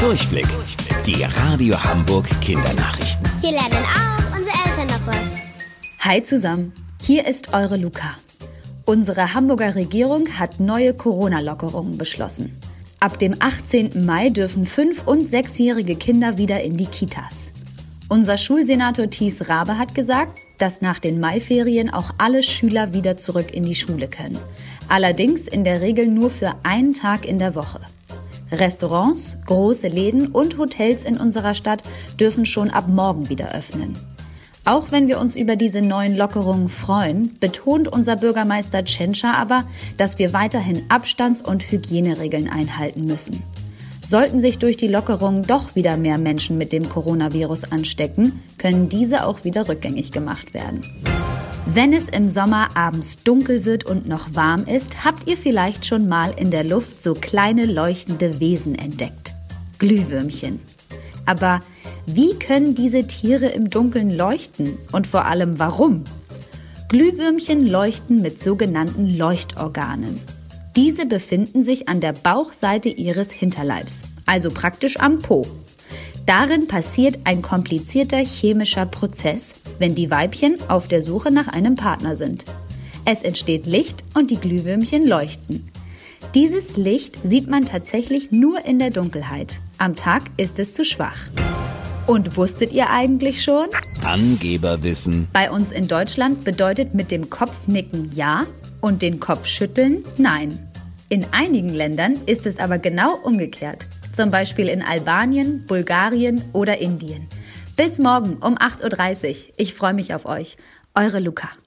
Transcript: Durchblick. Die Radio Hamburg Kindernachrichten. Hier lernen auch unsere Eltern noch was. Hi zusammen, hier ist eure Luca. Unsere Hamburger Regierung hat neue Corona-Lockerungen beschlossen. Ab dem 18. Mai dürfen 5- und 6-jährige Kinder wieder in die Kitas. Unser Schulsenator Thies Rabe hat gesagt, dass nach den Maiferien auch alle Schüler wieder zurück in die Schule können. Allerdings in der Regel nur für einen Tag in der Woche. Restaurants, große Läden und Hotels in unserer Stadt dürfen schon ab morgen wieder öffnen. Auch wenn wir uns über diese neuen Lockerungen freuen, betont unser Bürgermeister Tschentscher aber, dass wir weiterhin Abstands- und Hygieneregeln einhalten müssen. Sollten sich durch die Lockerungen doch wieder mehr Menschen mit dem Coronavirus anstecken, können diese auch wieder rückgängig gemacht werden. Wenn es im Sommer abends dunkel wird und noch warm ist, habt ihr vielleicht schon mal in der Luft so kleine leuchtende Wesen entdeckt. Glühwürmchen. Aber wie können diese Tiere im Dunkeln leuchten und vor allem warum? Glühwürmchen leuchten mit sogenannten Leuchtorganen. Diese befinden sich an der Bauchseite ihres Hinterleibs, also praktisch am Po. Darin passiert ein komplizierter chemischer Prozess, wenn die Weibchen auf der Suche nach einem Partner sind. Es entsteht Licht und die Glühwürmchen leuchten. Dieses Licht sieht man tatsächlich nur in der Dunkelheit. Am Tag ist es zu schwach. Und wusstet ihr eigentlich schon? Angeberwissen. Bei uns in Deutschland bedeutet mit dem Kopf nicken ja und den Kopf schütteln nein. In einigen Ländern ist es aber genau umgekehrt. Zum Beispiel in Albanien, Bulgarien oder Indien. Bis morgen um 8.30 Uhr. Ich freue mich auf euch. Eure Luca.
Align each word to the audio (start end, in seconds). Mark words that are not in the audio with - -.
Durchblick. 0.00 0.46
Die 1.06 1.22
Radio 1.22 1.82
Hamburg 1.82 2.28
Kindernachrichten. 2.42 3.26
Hier 3.40 3.52
lernen 3.52 3.84
auch 3.84 4.36
unsere 4.36 4.54
Eltern 4.66 4.86
noch 4.88 5.06
was. 5.06 5.26
Hi 6.00 6.22
zusammen, 6.22 6.72
hier 7.02 7.26
ist 7.26 7.54
eure 7.54 7.78
Luca. 7.78 8.14
Unsere 8.84 9.32
Hamburger 9.32 9.74
Regierung 9.74 10.28
hat 10.38 10.60
neue 10.60 10.92
Corona-Lockerungen 10.92 11.96
beschlossen. 11.96 12.60
Ab 13.00 13.18
dem 13.18 13.36
18. 13.40 14.04
Mai 14.04 14.28
dürfen 14.28 14.66
5- 14.66 15.06
und 15.06 15.30
6-jährige 15.30 15.96
Kinder 15.96 16.36
wieder 16.36 16.60
in 16.60 16.76
die 16.76 16.86
Kitas. 16.86 17.50
Unser 18.10 18.36
Schulsenator 18.36 19.08
Thies 19.08 19.48
Rabe 19.48 19.78
hat 19.78 19.94
gesagt, 19.94 20.38
dass 20.58 20.82
nach 20.82 20.98
den 20.98 21.20
Maiferien 21.20 21.88
auch 21.90 22.12
alle 22.18 22.42
Schüler 22.42 22.92
wieder 22.92 23.16
zurück 23.16 23.54
in 23.54 23.64
die 23.64 23.74
Schule 23.74 24.08
können. 24.08 24.38
Allerdings 24.88 25.48
in 25.48 25.64
der 25.64 25.80
Regel 25.80 26.06
nur 26.06 26.30
für 26.30 26.54
einen 26.64 26.92
Tag 26.92 27.24
in 27.24 27.38
der 27.38 27.54
Woche. 27.54 27.80
Restaurants, 28.52 29.38
große 29.46 29.88
Läden 29.88 30.28
und 30.28 30.58
Hotels 30.58 31.04
in 31.04 31.16
unserer 31.16 31.54
Stadt 31.54 31.82
dürfen 32.18 32.46
schon 32.46 32.70
ab 32.70 32.88
morgen 32.88 33.28
wieder 33.28 33.54
öffnen. 33.54 33.96
Auch 34.64 34.90
wenn 34.90 35.06
wir 35.06 35.20
uns 35.20 35.36
über 35.36 35.54
diese 35.54 35.80
neuen 35.80 36.16
Lockerungen 36.16 36.68
freuen, 36.68 37.38
betont 37.38 37.86
unser 37.86 38.16
Bürgermeister 38.16 38.84
Tschentscher 38.84 39.36
aber, 39.36 39.64
dass 39.96 40.18
wir 40.18 40.32
weiterhin 40.32 40.82
Abstands- 40.88 41.40
und 41.40 41.70
Hygieneregeln 41.70 42.50
einhalten 42.50 43.04
müssen. 43.04 43.44
Sollten 44.04 44.40
sich 44.40 44.58
durch 44.58 44.76
die 44.76 44.88
Lockerungen 44.88 45.42
doch 45.42 45.74
wieder 45.76 45.96
mehr 45.96 46.18
Menschen 46.18 46.58
mit 46.58 46.72
dem 46.72 46.88
Coronavirus 46.88 47.70
anstecken, 47.70 48.40
können 48.58 48.88
diese 48.88 49.26
auch 49.26 49.44
wieder 49.44 49.68
rückgängig 49.68 50.10
gemacht 50.10 50.52
werden. 50.54 50.84
Wenn 51.68 51.92
es 51.92 52.08
im 52.08 52.28
Sommer 52.28 52.76
abends 52.76 53.24
dunkel 53.24 53.64
wird 53.64 53.84
und 53.84 54.08
noch 54.08 54.34
warm 54.34 54.64
ist, 54.66 55.04
habt 55.04 55.28
ihr 55.28 55.36
vielleicht 55.36 55.84
schon 55.84 56.08
mal 56.08 56.32
in 56.36 56.50
der 56.50 56.62
Luft 56.62 57.02
so 57.02 57.12
kleine 57.12 57.66
leuchtende 57.66 58.38
Wesen 58.38 58.76
entdeckt. 58.76 59.32
Glühwürmchen. 59.78 60.60
Aber 61.26 61.60
wie 62.06 62.38
können 62.38 62.76
diese 62.76 63.06
Tiere 63.06 63.46
im 63.46 63.68
Dunkeln 63.68 64.16
leuchten 64.16 64.78
und 64.92 65.08
vor 65.08 65.24
allem 65.24 65.58
warum? 65.58 66.04
Glühwürmchen 66.88 67.66
leuchten 67.66 68.22
mit 68.22 68.40
sogenannten 68.40 69.16
Leuchtorganen. 69.18 70.20
Diese 70.76 71.04
befinden 71.04 71.64
sich 71.64 71.88
an 71.88 72.00
der 72.00 72.12
Bauchseite 72.12 72.88
ihres 72.88 73.32
Hinterleibs, 73.32 74.04
also 74.24 74.50
praktisch 74.50 75.00
am 75.00 75.18
Po. 75.18 75.44
Darin 76.26 76.68
passiert 76.68 77.18
ein 77.24 77.42
komplizierter 77.42 78.18
chemischer 78.18 78.86
Prozess, 78.86 79.54
wenn 79.78 79.94
die 79.94 80.10
Weibchen 80.10 80.56
auf 80.68 80.88
der 80.88 81.02
Suche 81.02 81.30
nach 81.30 81.48
einem 81.48 81.76
Partner 81.76 82.16
sind. 82.16 82.44
Es 83.04 83.22
entsteht 83.22 83.66
Licht 83.66 84.04
und 84.14 84.30
die 84.30 84.36
Glühwürmchen 84.36 85.06
leuchten. 85.06 85.68
Dieses 86.34 86.76
Licht 86.76 87.16
sieht 87.24 87.48
man 87.48 87.64
tatsächlich 87.64 88.32
nur 88.32 88.64
in 88.64 88.78
der 88.78 88.90
Dunkelheit. 88.90 89.58
Am 89.78 89.94
Tag 89.94 90.22
ist 90.36 90.58
es 90.58 90.74
zu 90.74 90.84
schwach. 90.84 91.18
Und 92.06 92.36
wusstet 92.36 92.72
ihr 92.72 92.90
eigentlich 92.90 93.42
schon? 93.42 93.66
Angeberwissen. 94.04 95.28
Bei 95.32 95.50
uns 95.50 95.72
in 95.72 95.88
Deutschland 95.88 96.44
bedeutet 96.44 96.94
mit 96.94 97.10
dem 97.10 97.30
Kopf 97.30 97.66
nicken 97.66 98.10
ja 98.14 98.44
und 98.80 99.02
den 99.02 99.18
Kopf 99.18 99.46
schütteln 99.46 100.04
nein. 100.16 100.58
In 101.08 101.24
einigen 101.32 101.68
Ländern 101.68 102.14
ist 102.26 102.46
es 102.46 102.58
aber 102.58 102.78
genau 102.78 103.14
umgekehrt. 103.22 103.86
Zum 104.14 104.30
Beispiel 104.30 104.68
in 104.68 104.82
Albanien, 104.82 105.64
Bulgarien 105.66 106.42
oder 106.52 106.78
Indien. 106.78 107.28
Bis 107.76 107.98
morgen 107.98 108.38
um 108.38 108.56
8.30 108.56 109.28
Uhr. 109.28 109.52
Ich 109.58 109.74
freue 109.74 109.92
mich 109.92 110.14
auf 110.14 110.24
euch. 110.24 110.56
Eure 110.94 111.20
Luca. 111.20 111.50